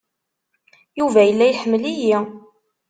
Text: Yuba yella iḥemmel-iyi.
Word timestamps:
Yuba 0.99 1.21
yella 1.27 1.45
iḥemmel-iyi. 1.47 2.19